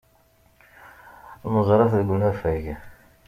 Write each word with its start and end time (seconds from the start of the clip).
Neẓra-t 1.53 1.93
deg 1.99 2.09
unafag. 2.15 2.65